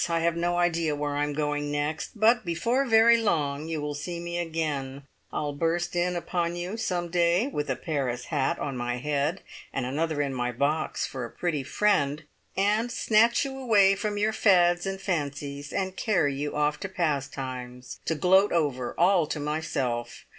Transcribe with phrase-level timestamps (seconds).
[0.09, 3.93] I have no idea where I am going next, but before very long you will
[3.93, 5.03] see me again.
[5.31, 9.85] I'll burst in upon you some day, with a Paris hat on my head (and
[9.85, 12.23] another in my box for a pretty friend!)
[12.57, 17.99] and snatch you away from your fads and fancies, and carry you off to `Pastimes,'
[18.05, 20.25] to gloat over, all to myself!